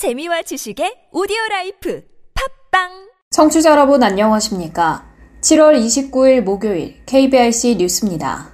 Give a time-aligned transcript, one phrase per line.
[0.00, 2.02] 재미와 지식의 오디오 라이프
[2.32, 5.04] 팝빵 청취자 여러분 안녕하십니까?
[5.42, 8.48] 7월 29일 목요일 KBRC 뉴스입니다.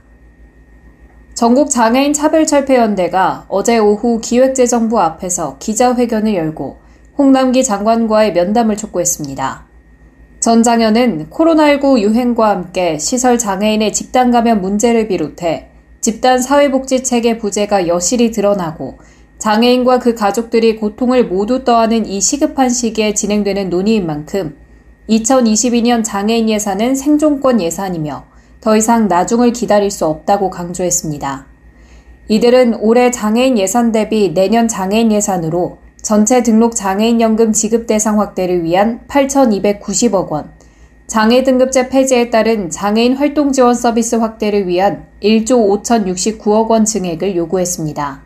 [1.34, 6.78] 전국 장애인 차별철폐연대가 어제 오후 기획재정부 앞에서 기자회견을 열고
[7.16, 9.68] 홍남기 장관과의 면담을 촉구했습니다.
[10.40, 15.70] 전장연은 코로나19 유행과 함께 시설 장애인의 집단 감염 문제를 비롯해
[16.00, 18.98] 집단 사회복지 체계 부재가 여실히 드러나고
[19.38, 24.56] 장애인과 그 가족들이 고통을 모두 떠안은 이 시급한 시기에 진행되는 논의인 만큼
[25.08, 28.24] 2022년 장애인 예산은 생존권 예산이며
[28.60, 31.46] 더 이상 나중을 기다릴 수 없다고 강조했습니다.
[32.28, 38.64] 이들은 올해 장애인 예산 대비 내년 장애인 예산으로 전체 등록 장애인 연금 지급 대상 확대를
[38.64, 40.50] 위한 8,290억 원,
[41.06, 48.25] 장애 등급제 폐지에 따른 장애인 활동 지원 서비스 확대를 위한 1조 5,069억 원 증액을 요구했습니다.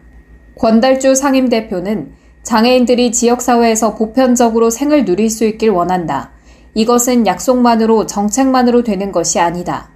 [0.60, 6.32] 권달주 상임대표는 장애인들이 지역사회에서 보편적으로 생을 누릴 수 있길 원한다.
[6.74, 9.88] 이것은 약속만으로 정책만으로 되는 것이 아니다.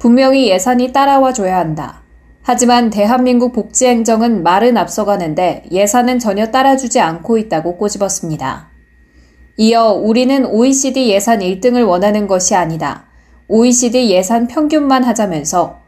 [0.00, 2.02] 분명히 예산이 따라와 줘야 한다.
[2.42, 8.70] 하지만 대한민국 복지행정은 말은 앞서가는데 예산은 전혀 따라주지 않고 있다고 꼬집었습니다.
[9.56, 13.04] 이어 우리는 OECD 예산 1등을 원하는 것이 아니다.
[13.46, 15.78] OECD 예산 평균만 하자면서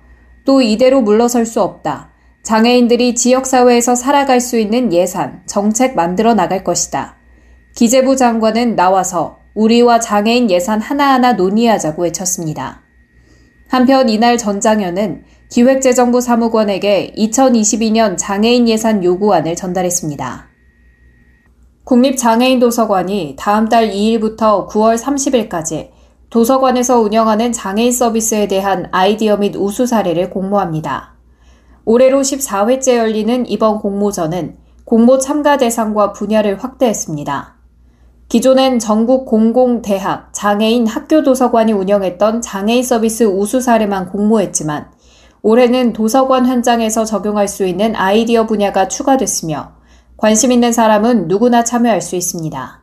[0.45, 2.10] 또 이대로 물러설 수 없다.
[2.43, 7.17] 장애인들이 지역사회에서 살아갈 수 있는 예산, 정책 만들어 나갈 것이다.
[7.77, 12.83] 기재부 장관은 나와서 우리와 장애인 예산 하나하나 논의하자고 외쳤습니다.
[13.69, 20.49] 한편 이날 전장현은 기획재정부 사무관에게 2022년 장애인 예산 요구안을 전달했습니다.
[21.85, 25.91] 국립장애인도서관이 다음 달 2일부터 9월 30일까지
[26.31, 31.20] 도서관에서 운영하는 장애인 서비스에 대한 아이디어 및 우수 사례를 공모합니다.
[31.85, 37.57] 올해로 14회째 열리는 이번 공모전은 공모 참가 대상과 분야를 확대했습니다.
[38.29, 44.91] 기존엔 전국 공공대학, 장애인 학교도서관이 운영했던 장애인 서비스 우수 사례만 공모했지만
[45.43, 49.73] 올해는 도서관 현장에서 적용할 수 있는 아이디어 분야가 추가됐으며
[50.17, 52.83] 관심 있는 사람은 누구나 참여할 수 있습니다.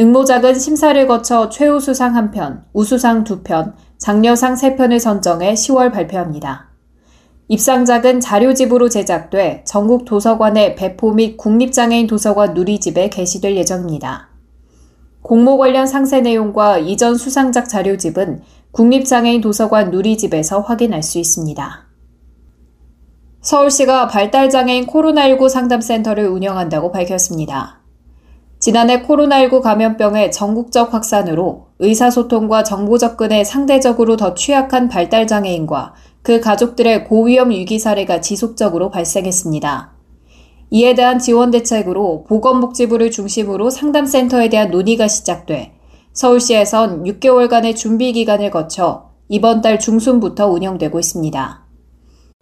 [0.00, 6.69] 응모작은 심사를 거쳐 최우수상 1편, 우수상 2편, 장려상 3편을 선정해 10월 발표합니다.
[7.52, 14.28] 입상작은 자료집으로 제작돼 전국 도서관의 배포 및 국립장애인 도서관 누리집에 게시될 예정입니다.
[15.22, 21.88] 공모 관련 상세 내용과 이전 수상작 자료집은 국립장애인 도서관 누리집에서 확인할 수 있습니다.
[23.40, 27.80] 서울시가 발달장애인 코로나19 상담센터를 운영한다고 밝혔습니다.
[28.60, 37.50] 지난해 코로나19 감염병의 전국적 확산으로 의사소통과 정보 접근에 상대적으로 더 취약한 발달장애인과 그 가족들의 고위험
[37.50, 39.92] 위기 사례가 지속적으로 발생했습니다.
[40.70, 45.72] 이에 대한 지원 대책으로 보건복지부를 중심으로 상담센터에 대한 논의가 시작돼
[46.12, 51.64] 서울시에선 6개월간의 준비 기간을 거쳐 이번 달 중순부터 운영되고 있습니다.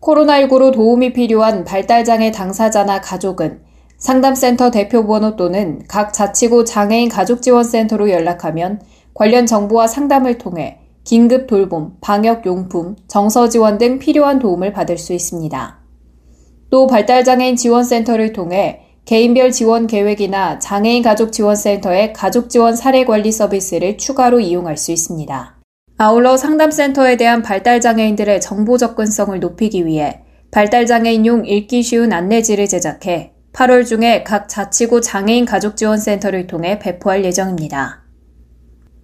[0.02, 3.62] 코로나19로 도움이 필요한 발달장애 당사자나 가족은
[3.98, 8.80] 상담센터 대표 번호 또는 각 자치구 장애인 가족지원센터로 연락하면
[9.12, 15.78] 관련 정보와 상담을 통해 긴급 돌봄, 방역용품, 정서 지원 등 필요한 도움을 받을 수 있습니다.
[16.68, 23.96] 또 발달장애인 지원센터를 통해 개인별 지원 계획이나 장애인 가족 지원센터의 가족 지원 사례 관리 서비스를
[23.96, 25.56] 추가로 이용할 수 있습니다.
[25.96, 30.20] 아울러 상담센터에 대한 발달장애인들의 정보 접근성을 높이기 위해
[30.50, 38.07] 발달장애인용 읽기 쉬운 안내지를 제작해 8월 중에 각 자치구 장애인 가족지원센터를 통해 배포할 예정입니다.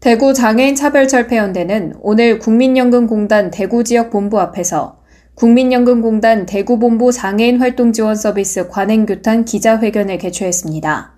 [0.04, 4.98] 대구 장애인 차별철폐연대는 오늘 국민연금공단 대구지역 본부 앞에서
[5.34, 11.14] 국민연금공단 대구본부 장애인 활동지원 서비스 관행규탄 기자회견을 개최했습니다.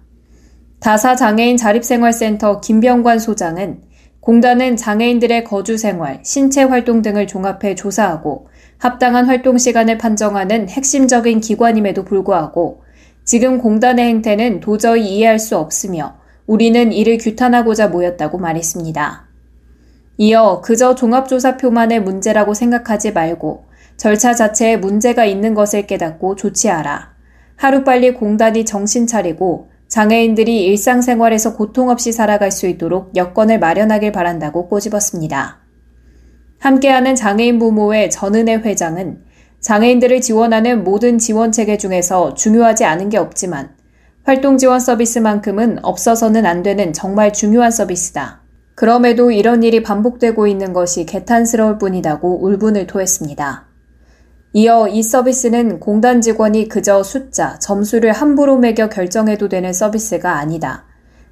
[0.78, 3.80] 다사 장애인 자립생활센터 김병관 소장은
[4.20, 8.46] 공단은 장애인들의 거주 생활, 신체 활동 등을 종합해 조사하고
[8.78, 12.84] 합당한 활동 시간을 판정하는 핵심적인 기관임에도 불구하고
[13.24, 19.26] 지금 공단의 행태는 도저히 이해할 수 없으며 우리는 이를 규탄하고자 모였다고 말했습니다.
[20.18, 23.66] 이어 그저 종합조사표만의 문제라고 생각하지 말고
[23.96, 27.14] 절차 자체에 문제가 있는 것을 깨닫고 조치하라.
[27.56, 35.58] 하루빨리 공단이 정신 차리고 장애인들이 일상생활에서 고통 없이 살아갈 수 있도록 여건을 마련하길 바란다고 꼬집었습니다.
[36.58, 39.22] 함께하는 장애인 부모의 전은혜 회장은
[39.60, 43.75] 장애인들을 지원하는 모든 지원 체계 중에서 중요하지 않은 게 없지만
[44.26, 48.40] 활동 지원 서비스만큼은 없어서는 안 되는 정말 중요한 서비스다.
[48.74, 53.68] 그럼에도 이런 일이 반복되고 있는 것이 개탄스러울 뿐이다고 울분을 토했습니다.
[54.54, 60.86] 이어 이 서비스는 공단 직원이 그저 숫자, 점수를 함부로 매겨 결정해도 되는 서비스가 아니다.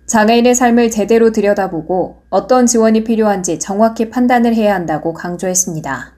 [0.06, 6.12] 장애인의 삶을 제대로 들여다보고 어떤 지원이 필요한지 정확히 판단을 해야 한다고 강조했습니다.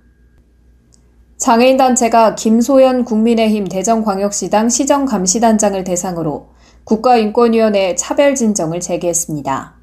[1.38, 6.56] 장애인 단체가 김소연 국민의힘 대전광역시당 시정감시단장을 대상으로
[6.87, 9.75] 국가인권위원회에 차별 진정을 제기했습니다.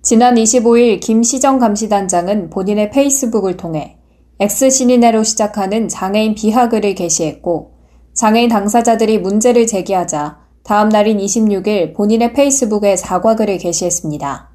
[0.00, 3.96] 지난 25일 김 시정 감시단장은 본인의 페이스북을 통해
[4.38, 7.72] X신인회로 시작하는 장애인 비하글을 게시했고
[8.14, 14.50] 장애인 당사자들이 문제를 제기하자 다음 날인 26일 본인의 페이스북에 사과글을 게시했습니다.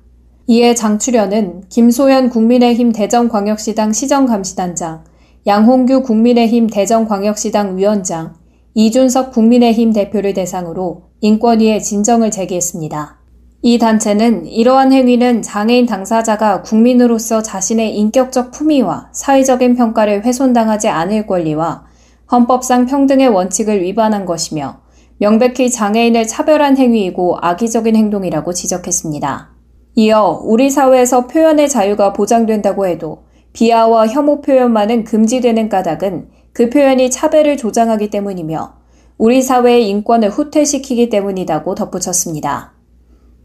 [0.48, 5.04] 이에 장출연은 김소연 국민의힘 대전광역시당 시정감시단장,
[5.46, 8.36] 양홍규 국민의힘 대전광역시당 위원장,
[8.76, 13.18] 이준석 국민의힘 대표를 대상으로 인권위에 진정을 제기했습니다.
[13.62, 21.86] 이 단체는 이러한 행위는 장애인 당사자가 국민으로서 자신의 인격적 품위와 사회적인 평가를 훼손당하지 않을 권리와
[22.32, 24.80] 헌법상 평등의 원칙을 위반한 것이며
[25.20, 29.52] 명백히 장애인을 차별한 행위이고 악의적인 행동이라고 지적했습니다.
[29.94, 37.58] 이어 우리 사회에서 표현의 자유가 보장된다고 해도 비하와 혐오 표현만은 금지되는 까닭은 그 표현이 차별을
[37.58, 38.81] 조장하기 때문이며
[39.22, 42.74] 우리 사회의 인권을 후퇴시키기 때문이라고 덧붙였습니다.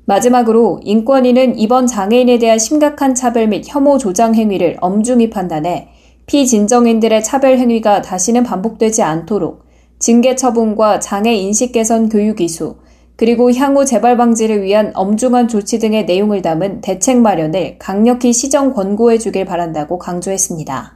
[0.06, 5.88] 마지막으로 인권위는 이번 장애인에 대한 심각한 차별 및 혐오 조장 행위를 엄중히 판단해
[6.25, 9.67] 피진정인들의 차별 행위가 다시는 반복되지 않도록
[9.99, 12.76] 징계 처분과 장애 인식 개선 교육 이수,
[13.17, 19.19] 그리고 향후 재발 방지를 위한 엄중한 조치 등의 내용을 담은 대책 마련을 강력히 시정 권고해
[19.19, 20.95] 주길 바란다고 강조했습니다.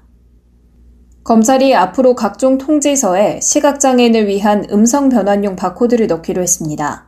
[1.31, 7.07] 검찰이 앞으로 각종 통지서에 시각장애인을 위한 음성 변환용 바코드를 넣기로 했습니다.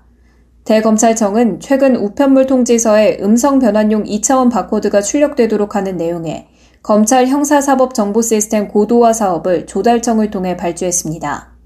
[0.64, 6.46] 대검찰청은 최근 우편물 통지서에 음성 변환용 2차원 바코드가 출력되도록 하는 내용의
[6.84, 11.56] 검찰 형사사법정보시스템 고도화 사업을 조달청을 통해 발주했습니다.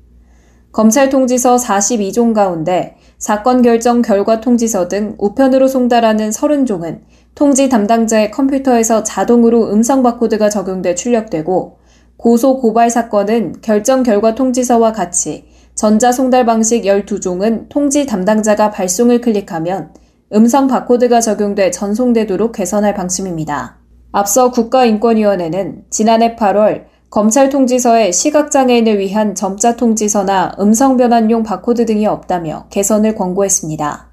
[0.73, 7.01] 검찰 통지서 42종 가운데 사건 결정 결과 통지서 등 우편으로 송달하는 30종은
[7.35, 11.85] 통지 담당자의 컴퓨터에서 자동으로 음성 바코드가 적용돼 출력되고
[12.17, 19.93] 고소 고발 사건은 결정 결과 통지서와 같이 전자 송달 방식 12종은 통지 담당자가 발송을 클릭하면
[20.33, 23.79] 음성 바코드가 적용돼 전송되도록 개선할 방침입니다.
[24.13, 32.67] 앞서 국가인권위원회는 지난해 8월 검찰 통지서에 시각장애인을 위한 점자 통지서나 음성 변환용 바코드 등이 없다며
[32.71, 34.11] 개선을 권고했습니다.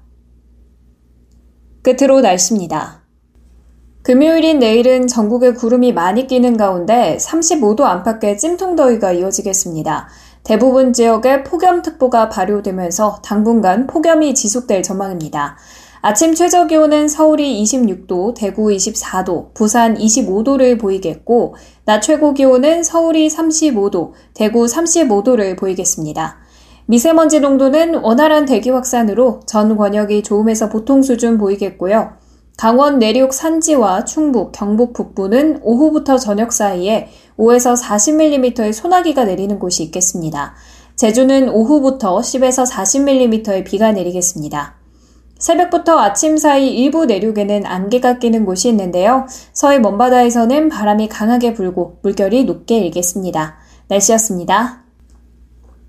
[1.82, 3.03] 끝으로 날씨입니다.
[4.04, 10.08] 금요일인 내일은 전국에 구름이 많이 끼는 가운데 35도 안팎의 찜통더위가 이어지겠습니다.
[10.42, 15.56] 대부분 지역에 폭염특보가 발효되면서 당분간 폭염이 지속될 전망입니다.
[16.02, 21.54] 아침 최저 기온은 서울이 26도, 대구 24도, 부산 25도를 보이겠고,
[21.86, 26.36] 낮 최고 기온은 서울이 35도, 대구 35도를 보이겠습니다.
[26.84, 32.22] 미세먼지 농도는 원활한 대기 확산으로 전 권역이 좋음에서 보통 수준 보이겠고요.
[32.56, 40.54] 강원 내륙 산지와 충북, 경북 북부는 오후부터 저녁 사이에 5에서 40mm의 소나기가 내리는 곳이 있겠습니다.
[40.94, 44.76] 제주는 오후부터 10에서 40mm의 비가 내리겠습니다.
[45.36, 49.26] 새벽부터 아침 사이 일부 내륙에는 안개가 끼는 곳이 있는데요.
[49.52, 53.56] 서해 먼바다에서는 바람이 강하게 불고 물결이 높게 일겠습니다.
[53.88, 54.84] 날씨였습니다.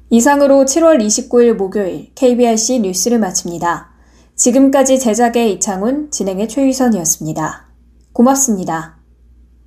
[0.09, 3.94] 이상으로 7월 29일 목요일 KBRC 뉴스를 마칩니다.
[4.35, 7.67] 지금까지 제작의 이창훈, 진행의 최유선이었습니다.
[8.11, 8.97] 고맙습니다.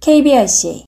[0.01, 0.77] KBRC